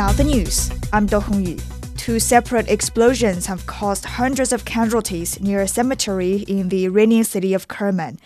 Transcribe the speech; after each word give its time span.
Now 0.00 0.12
the 0.12 0.24
news. 0.24 0.70
I'm 0.94 1.04
Do 1.04 1.20
Hongyu. 1.20 1.60
Two 1.98 2.18
separate 2.20 2.70
explosions 2.70 3.44
have 3.44 3.66
caused 3.66 4.06
hundreds 4.06 4.50
of 4.50 4.64
casualties 4.64 5.38
near 5.40 5.60
a 5.60 5.68
cemetery 5.68 6.36
in 6.48 6.70
the 6.70 6.86
Iranian 6.86 7.24
city 7.24 7.52
of 7.52 7.68
Kerman. 7.68 8.18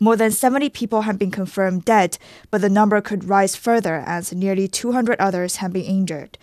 More 0.00 0.16
than 0.16 0.30
70 0.30 0.70
people 0.70 1.02
have 1.02 1.18
been 1.18 1.30
confirmed 1.30 1.84
dead, 1.84 2.16
but 2.50 2.62
the 2.62 2.70
number 2.70 2.98
could 3.02 3.28
rise 3.28 3.54
further 3.54 4.02
as 4.06 4.32
nearly 4.32 4.68
200 4.68 5.20
others 5.20 5.56
have 5.56 5.74
been 5.74 5.84
injured. 5.84 6.38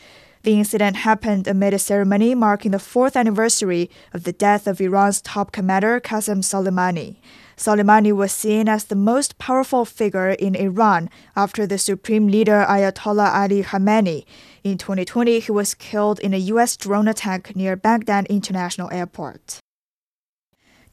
The 0.46 0.60
incident 0.60 0.98
happened 0.98 1.48
amid 1.48 1.74
a 1.74 1.80
ceremony 1.80 2.36
marking 2.36 2.70
the 2.70 2.78
fourth 2.78 3.16
anniversary 3.16 3.90
of 4.14 4.26
the 4.26 4.32
death 4.32 4.68
of 4.68 4.80
Iran's 4.80 5.20
top 5.20 5.52
commander 5.52 6.00
Qasem 6.00 6.44
Soleimani. 6.44 7.16
Soleimani 7.58 8.12
was 8.12 8.32
seen 8.32 8.70
as 8.70 8.84
the 8.84 8.96
most 8.96 9.40
powerful 9.40 9.86
figure 9.86 10.30
in 10.30 10.54
Iran 10.54 11.10
after 11.36 11.66
the 11.66 11.80
supreme 11.80 12.28
leader 12.28 12.64
Ayatollah 12.70 13.34
Ali 13.34 13.64
Khamenei. 13.64 14.24
In 14.64 14.78
2020, 14.78 15.40
he 15.40 15.52
was 15.52 15.74
killed 15.74 16.20
in 16.20 16.36
a 16.36 16.46
U.S. 16.54 16.78
drone 16.78 17.08
attack 17.08 17.56
near 17.56 17.76
Baghdad 17.76 18.28
International 18.28 18.92
Airport. 18.92 19.58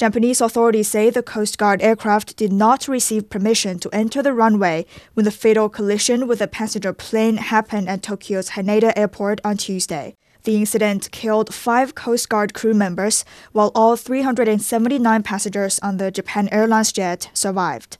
Japanese 0.02 0.41
authorities 0.41 0.88
say 0.88 1.11
the 1.11 1.23
Coast 1.23 1.59
Guard 1.59 1.80
aircraft 1.80 2.37
did 2.37 2.52
not 2.52 2.88
receive 2.88 3.30
permission 3.30 3.79
to 3.79 3.88
enter 3.91 4.20
the 4.20 4.33
runway 4.33 4.84
when 5.15 5.23
the 5.23 5.30
fatal 5.30 5.69
collision 5.69 6.27
with 6.27 6.41
a 6.41 6.48
passenger 6.48 6.92
plane 6.92 7.37
happened 7.37 7.88
at 7.88 8.02
Tokyo's 8.02 8.51
Haneda 8.51 8.92
Airport 8.97 9.41
on 9.45 9.56
Tuesday. 9.56 10.16
The 10.42 10.56
incident 10.56 11.12
killed 11.12 11.55
five 11.55 11.95
Coast 11.95 12.28
Guard 12.28 12.52
crew 12.52 12.75
members, 12.75 13.25
while 13.52 13.70
all 13.77 13.95
379 13.95 15.23
passengers 15.23 15.78
on 15.84 15.98
the 15.98 16.11
Japan 16.11 16.48
Airlines 16.50 16.91
jet 16.91 17.30
survived. 17.33 17.97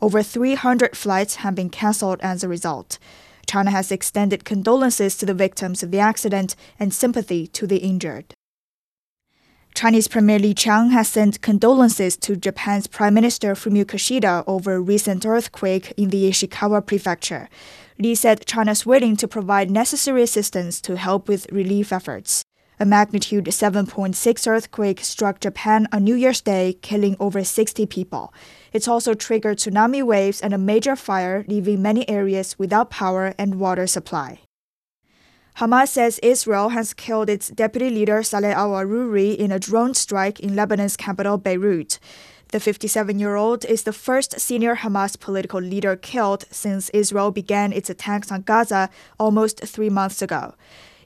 Over 0.00 0.22
300 0.22 0.96
flights 0.96 1.34
have 1.44 1.54
been 1.54 1.68
cancelled 1.68 2.20
as 2.22 2.42
a 2.42 2.48
result. 2.48 2.98
China 3.46 3.70
has 3.70 3.92
extended 3.92 4.46
condolences 4.46 5.18
to 5.18 5.26
the 5.26 5.34
victims 5.34 5.82
of 5.82 5.90
the 5.90 6.00
accident 6.00 6.56
and 6.80 6.94
sympathy 6.94 7.46
to 7.48 7.66
the 7.66 7.76
injured. 7.76 8.32
Chinese 9.74 10.06
Premier 10.06 10.38
Li 10.38 10.54
Qiang 10.54 10.90
has 10.90 11.08
sent 11.08 11.40
condolences 11.40 12.16
to 12.18 12.36
Japan's 12.36 12.86
Prime 12.86 13.14
Minister 13.14 13.54
Fumio 13.54 13.84
Kishida 13.84 14.44
over 14.46 14.74
a 14.74 14.80
recent 14.80 15.24
earthquake 15.24 15.92
in 15.96 16.10
the 16.10 16.28
Ishikawa 16.28 16.84
prefecture. 16.84 17.48
Li 17.98 18.14
said 18.14 18.44
China 18.44 18.72
is 18.72 18.84
willing 18.84 19.16
to 19.16 19.26
provide 19.26 19.70
necessary 19.70 20.22
assistance 20.22 20.80
to 20.82 20.96
help 20.96 21.26
with 21.26 21.50
relief 21.50 21.90
efforts. 21.90 22.44
A 22.78 22.84
magnitude 22.84 23.46
7.6 23.46 24.46
earthquake 24.46 25.00
struck 25.00 25.40
Japan 25.40 25.88
on 25.90 26.04
New 26.04 26.16
Year's 26.16 26.42
Day, 26.42 26.74
killing 26.82 27.16
over 27.18 27.42
60 27.42 27.86
people. 27.86 28.34
It's 28.72 28.88
also 28.88 29.14
triggered 29.14 29.58
tsunami 29.58 30.02
waves 30.02 30.40
and 30.40 30.52
a 30.52 30.58
major 30.58 30.96
fire, 30.96 31.44
leaving 31.48 31.80
many 31.80 32.08
areas 32.08 32.58
without 32.58 32.90
power 32.90 33.34
and 33.38 33.58
water 33.58 33.86
supply. 33.86 34.40
Hamas 35.56 35.88
says 35.88 36.18
Israel 36.22 36.70
has 36.70 36.94
killed 36.94 37.28
its 37.28 37.48
deputy 37.48 37.90
leader 37.90 38.22
Saleh 38.22 38.54
al 38.54 38.70
Aruri 38.70 39.36
in 39.36 39.52
a 39.52 39.58
drone 39.58 39.92
strike 39.92 40.40
in 40.40 40.56
Lebanon's 40.56 40.96
capital, 40.96 41.36
Beirut. 41.36 41.98
The 42.52 42.60
57 42.60 43.18
year 43.18 43.36
old 43.36 43.64
is 43.66 43.82
the 43.82 43.92
first 43.92 44.40
senior 44.40 44.76
Hamas 44.76 45.18
political 45.18 45.60
leader 45.60 45.94
killed 45.94 46.46
since 46.50 46.88
Israel 46.90 47.30
began 47.30 47.72
its 47.72 47.90
attacks 47.90 48.32
on 48.32 48.42
Gaza 48.42 48.88
almost 49.20 49.60
three 49.60 49.90
months 49.90 50.22
ago. 50.22 50.54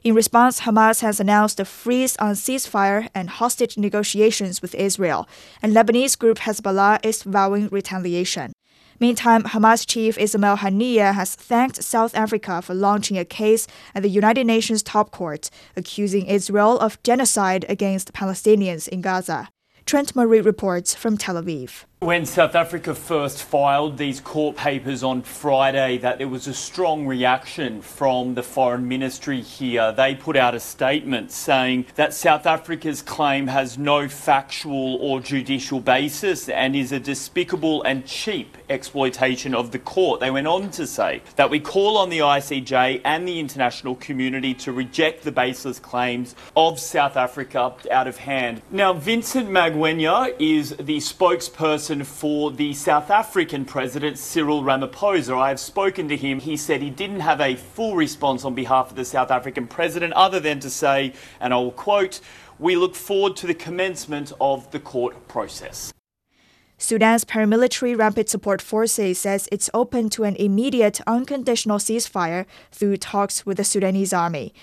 In 0.03 0.15
response, 0.15 0.61
Hamas 0.61 1.01
has 1.01 1.19
announced 1.19 1.59
a 1.59 1.65
freeze 1.65 2.15
on 2.17 2.35
ceasefire 2.35 3.09
and 3.13 3.29
hostage 3.29 3.77
negotiations 3.77 4.61
with 4.61 4.75
Israel, 4.75 5.27
and 5.61 5.73
Lebanese 5.73 6.17
group 6.17 6.39
Hezbollah 6.39 6.99
is 7.03 7.23
vowing 7.23 7.67
retaliation. 7.67 8.53
Meantime, 8.99 9.43
Hamas 9.43 9.85
chief 9.87 10.17
Ismail 10.17 10.57
Haniyeh 10.57 11.13
has 11.13 11.35
thanked 11.35 11.83
South 11.83 12.15
Africa 12.15 12.63
for 12.63 12.73
launching 12.73 13.17
a 13.17 13.25
case 13.25 13.67
at 13.93 14.01
the 14.01 14.09
United 14.09 14.45
Nations 14.47 14.81
top 14.81 15.11
court, 15.11 15.51
accusing 15.75 16.25
Israel 16.25 16.79
of 16.79 17.01
genocide 17.03 17.63
against 17.69 18.13
Palestinians 18.13 18.87
in 18.87 19.01
Gaza. 19.01 19.49
Trent 19.85 20.15
Murray 20.15 20.41
reports 20.41 20.95
from 20.95 21.15
Tel 21.15 21.35
Aviv. 21.35 21.85
When 21.99 22.27
South 22.27 22.53
Africa 22.53 22.93
first 22.93 23.41
filed 23.41 23.97
these 23.97 24.21
court 24.21 24.55
papers 24.55 25.01
on 25.01 25.23
Friday, 25.23 25.97
that 25.97 26.19
there 26.19 26.27
was 26.27 26.45
a 26.45 26.53
strong 26.53 27.07
reaction 27.07 27.81
from 27.81 28.35
the 28.35 28.43
foreign 28.43 28.87
ministry 28.87 29.41
here. 29.41 29.91
They 29.91 30.13
put 30.13 30.37
out 30.37 30.53
a 30.53 30.59
statement 30.59 31.31
saying 31.31 31.87
that 31.95 32.13
South 32.13 32.45
Africa's 32.45 33.01
claim 33.01 33.47
has 33.47 33.79
no 33.79 34.07
factual 34.07 34.97
or 34.97 35.21
judicial 35.21 35.79
basis 35.79 36.49
and 36.49 36.75
is 36.75 36.91
a 36.91 36.99
despicable 36.99 37.81
and 37.81 38.05
cheap 38.05 38.59
exploitation 38.69 39.55
of 39.55 39.71
the 39.71 39.79
court. 39.79 40.19
They 40.19 40.29
went 40.29 40.45
on 40.45 40.69
to 40.71 40.85
say 40.85 41.23
that 41.35 41.49
we 41.49 41.59
call 41.59 41.97
on 41.97 42.11
the 42.11 42.19
ICJ 42.19 43.01
and 43.05 43.27
the 43.27 43.39
international 43.39 43.95
community 43.95 44.53
to 44.53 44.71
reject 44.71 45.23
the 45.23 45.31
baseless 45.31 45.79
claims 45.79 46.35
of 46.55 46.79
South 46.79 47.17
Africa 47.17 47.73
out 47.89 48.07
of 48.07 48.17
hand. 48.17 48.61
Now, 48.69 48.93
Vincent 48.93 49.49
Magwenya 49.49 50.35
is 50.37 50.75
the 50.77 50.97
spokesperson 50.97 51.86
for 51.87 52.51
the 52.51 52.73
South 52.73 53.09
African 53.09 53.63
President 53.63 54.17
Cyril 54.17 54.61
Ramaphosa. 54.61 55.37
I 55.37 55.49
have 55.49 55.59
spoken 55.59 56.09
to 56.09 56.17
him. 56.17 56.39
He 56.39 56.57
said 56.57 56.81
he 56.81 56.89
didn't 56.89 57.21
have 57.21 57.39
a 57.39 57.55
full 57.55 57.95
response 57.95 58.43
on 58.43 58.53
behalf 58.53 58.89
of 58.89 58.97
the 58.97 59.05
South 59.05 59.31
African 59.31 59.67
President, 59.67 60.11
other 60.13 60.41
than 60.41 60.59
to 60.59 60.69
say, 60.69 61.13
and 61.39 61.53
I 61.53 61.57
will 61.57 61.71
quote, 61.71 62.19
we 62.59 62.75
look 62.75 62.93
forward 62.93 63.37
to 63.37 63.47
the 63.47 63.53
commencement 63.53 64.33
of 64.41 64.69
the 64.71 64.79
court 64.79 65.29
process. 65.29 65.93
Sudan's 66.77 67.23
paramilitary 67.23 67.97
Rapid 67.97 68.29
Support 68.29 68.61
Forces 68.61 69.17
says 69.17 69.47
it's 69.51 69.69
open 69.73 70.09
to 70.09 70.25
an 70.25 70.35
immediate 70.35 70.99
unconditional 71.07 71.77
ceasefire 71.77 72.45
through 72.71 72.97
talks 72.97 73.45
with 73.45 73.57
the 73.57 73.63
Sudanese 73.63 74.11
army. 74.11 74.53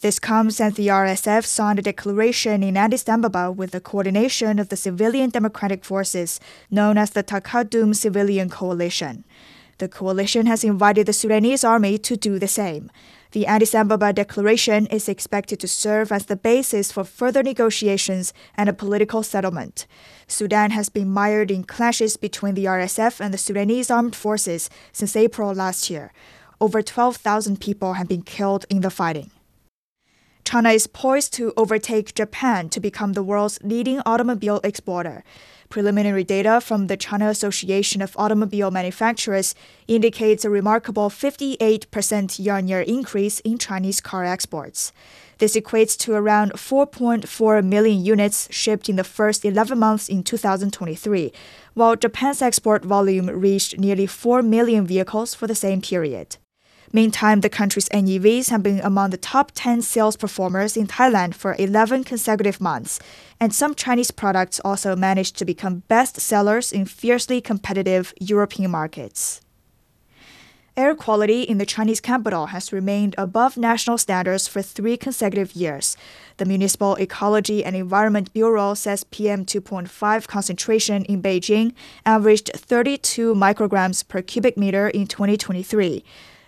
This 0.00 0.18
comes 0.18 0.60
as 0.60 0.74
the 0.74 0.88
RSF 0.88 1.44
signed 1.44 1.78
a 1.78 1.82
declaration 1.82 2.62
in 2.62 2.76
Addis 2.76 3.08
Ababa 3.08 3.50
with 3.50 3.70
the 3.70 3.80
coordination 3.80 4.58
of 4.58 4.68
the 4.68 4.76
civilian 4.76 5.30
democratic 5.30 5.84
forces 5.84 6.40
known 6.70 6.98
as 6.98 7.10
the 7.10 7.22
Takadum 7.22 7.94
Civilian 7.94 8.50
Coalition. 8.50 9.24
The 9.78 9.88
coalition 9.88 10.46
has 10.46 10.62
invited 10.62 11.06
the 11.06 11.12
Sudanese 11.12 11.64
army 11.64 11.98
to 11.98 12.16
do 12.16 12.38
the 12.38 12.48
same. 12.48 12.90
The 13.32 13.46
Addis 13.46 13.74
Ababa 13.74 14.12
Declaration 14.12 14.86
is 14.86 15.08
expected 15.08 15.58
to 15.60 15.66
serve 15.66 16.12
as 16.12 16.26
the 16.26 16.36
basis 16.36 16.92
for 16.92 17.02
further 17.02 17.42
negotiations 17.42 18.32
and 18.56 18.68
a 18.68 18.72
political 18.72 19.24
settlement. 19.24 19.86
Sudan 20.28 20.70
has 20.70 20.88
been 20.88 21.10
mired 21.10 21.50
in 21.50 21.64
clashes 21.64 22.16
between 22.16 22.54
the 22.54 22.66
RSF 22.66 23.20
and 23.20 23.34
the 23.34 23.38
Sudanese 23.38 23.90
armed 23.90 24.14
forces 24.14 24.70
since 24.92 25.16
April 25.16 25.52
last 25.52 25.90
year. 25.90 26.12
Over 26.60 26.80
12,000 26.80 27.60
people 27.60 27.94
have 27.94 28.06
been 28.06 28.22
killed 28.22 28.66
in 28.70 28.82
the 28.82 28.90
fighting. 28.90 29.32
China 30.44 30.70
is 30.70 30.86
poised 30.86 31.32
to 31.32 31.54
overtake 31.56 32.14
Japan 32.14 32.68
to 32.68 32.78
become 32.78 33.14
the 33.14 33.22
world's 33.22 33.58
leading 33.62 34.00
automobile 34.00 34.60
exporter. 34.62 35.24
Preliminary 35.70 36.22
data 36.22 36.60
from 36.60 36.86
the 36.86 36.98
China 36.98 37.28
Association 37.30 38.02
of 38.02 38.14
Automobile 38.18 38.70
Manufacturers 38.70 39.54
indicates 39.88 40.44
a 40.44 40.50
remarkable 40.50 41.08
58% 41.08 42.38
year 42.38 42.54
on 42.54 42.68
year 42.68 42.82
increase 42.82 43.40
in 43.40 43.56
Chinese 43.56 44.02
car 44.02 44.24
exports. 44.24 44.92
This 45.38 45.56
equates 45.56 45.98
to 46.00 46.12
around 46.12 46.52
4.4 46.52 47.64
million 47.64 48.04
units 48.04 48.46
shipped 48.52 48.88
in 48.88 48.96
the 48.96 49.02
first 49.02 49.44
11 49.44 49.78
months 49.78 50.08
in 50.10 50.22
2023, 50.22 51.32
while 51.72 51.96
Japan's 51.96 52.42
export 52.42 52.84
volume 52.84 53.26
reached 53.26 53.78
nearly 53.78 54.06
4 54.06 54.42
million 54.42 54.86
vehicles 54.86 55.34
for 55.34 55.46
the 55.46 55.54
same 55.54 55.80
period. 55.80 56.36
Meantime, 56.94 57.40
the 57.40 57.48
country's 57.48 57.88
NEVs 57.88 58.50
have 58.50 58.62
been 58.62 58.78
among 58.78 59.10
the 59.10 59.16
top 59.16 59.50
10 59.56 59.82
sales 59.82 60.16
performers 60.16 60.76
in 60.76 60.86
Thailand 60.86 61.34
for 61.34 61.56
11 61.58 62.04
consecutive 62.04 62.60
months, 62.60 63.00
and 63.40 63.52
some 63.52 63.74
Chinese 63.74 64.12
products 64.12 64.60
also 64.64 64.94
managed 64.94 65.36
to 65.38 65.44
become 65.44 65.82
best 65.88 66.20
sellers 66.20 66.70
in 66.70 66.84
fiercely 66.84 67.40
competitive 67.40 68.14
European 68.20 68.70
markets. 68.70 69.40
Air 70.76 70.94
quality 70.94 71.42
in 71.42 71.58
the 71.58 71.66
Chinese 71.66 72.00
capital 72.00 72.46
has 72.46 72.72
remained 72.72 73.16
above 73.18 73.56
national 73.56 73.98
standards 73.98 74.46
for 74.46 74.62
three 74.62 74.96
consecutive 74.96 75.56
years. 75.56 75.96
The 76.36 76.44
Municipal 76.44 76.94
Ecology 76.94 77.64
and 77.64 77.74
Environment 77.74 78.32
Bureau 78.32 78.74
says 78.74 79.02
PM 79.02 79.44
2.5 79.44 80.28
concentration 80.28 81.04
in 81.06 81.20
Beijing 81.20 81.74
averaged 82.06 82.52
32 82.54 83.34
micrograms 83.34 84.06
per 84.06 84.22
cubic 84.22 84.56
meter 84.56 84.86
in 84.88 85.08
2023 85.08 86.04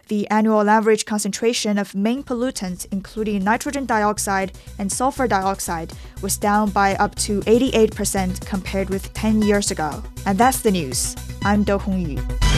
the 0.08 0.28
annual 0.30 0.68
average 0.68 1.04
concentration 1.04 1.78
of 1.78 1.94
main 1.94 2.22
pollutants, 2.22 2.86
including 2.90 3.44
nitrogen 3.44 3.86
dioxide 3.86 4.52
and 4.78 4.90
sulfur 4.90 5.26
dioxide, 5.26 5.92
was 6.22 6.36
down 6.36 6.70
by 6.70 6.94
up 6.96 7.14
to 7.16 7.40
88% 7.40 8.44
compared 8.46 8.88
with 8.88 9.12
10 9.14 9.42
years 9.42 9.70
ago. 9.70 10.02
And 10.24 10.38
that's 10.38 10.60
the 10.60 10.70
news. 10.70 11.16
I'm 11.42 11.64
Do 11.64 11.78
Hongyu. 11.78 12.55